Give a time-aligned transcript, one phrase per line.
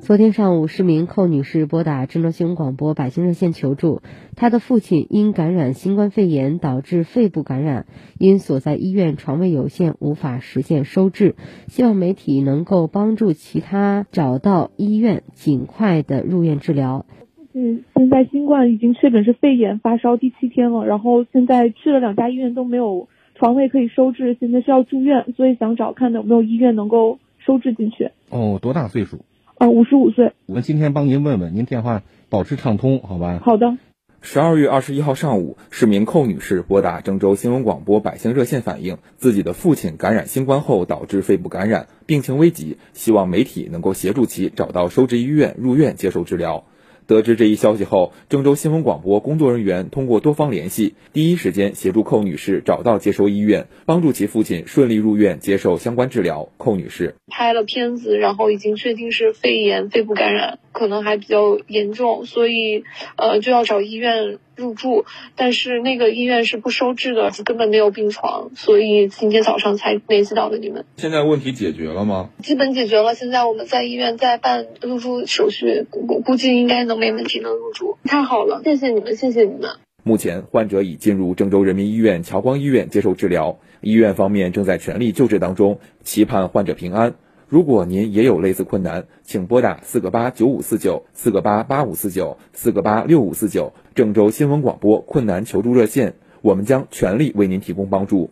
[0.00, 4.02] 昨天上午，市民寇女士拨打郑州新闻广播百姓热线求助，
[4.34, 7.86] 她的父亲因感染新冠肺炎导致肺部感染，
[8.18, 11.36] 因所在医院床位有限，无法实现收治，
[11.68, 17.06] 希望媒体能够帮助其他找到医院，尽快的入院治疗。
[17.36, 28.10] 父亲现在新冠已经确诊是肺炎，发烧第七天了，然后现在去了两家医院都没有床位可以收治，现在需要住院，所以想找看有没有医院能够收治进去。
[28.30, 29.18] 哦，多大岁数？
[29.58, 30.34] 呃，五十五岁。
[30.44, 33.40] 我们今天帮您问问，您电话保持畅通，好吧？
[33.42, 33.78] 好的。
[34.20, 46.64] 十二月二十一号上午，市民寇女士拨打郑州新闻广播百姓热线反映，自己的父亲感染新冠后导致肺部感染，病情危急，希望媒体能够协助其找到收治医院入院接受治疗。
[47.06, 56.48] 得知这一消息后，郑州新闻广播工作人员通过多方联系，第一时间协助寇女士找到接收医院，帮助其父亲顺利入院接受相关治疗。
[56.56, 62.84] 寇女士拍了片子，然后已经确定是肺炎、肺部感染，可能还比较严重，所以
[63.16, 64.38] 呃就要找医院。
[64.56, 65.04] 入住，
[65.36, 70.84] 但是那个医院是不收治的，根本没有病床，所以今天早上才联系到的你们。
[70.96, 72.30] 现在问题解决了吗？
[72.42, 77.98] 基本解决了，现在我们在医院在办入住手续，估估计应该能没问题，能入住。
[78.04, 79.70] 太好了，谢谢你们，谢谢你们。
[80.02, 87.14] 目前患者已进入郑州人民医院侨光医院接受治疗，医院方面正在全力救治当中，期盼患者平安。
[87.48, 98.30] 如果您也有类似困难，请拨打四个八九五四九、四个八八五四九、四个八六五四九郑州新闻广播困难求助热线，我们将全力为您提供帮助。